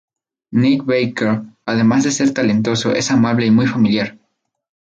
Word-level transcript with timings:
Nick 0.53 0.83
Baker 0.83 1.43
además 1.63 2.03
de 2.03 2.09
ser 2.09 2.33
talentoso, 2.33 2.91
es 2.91 3.11
amable 3.11 3.45
y 3.45 3.51
muy 3.51 3.67
familiar. 3.67 4.17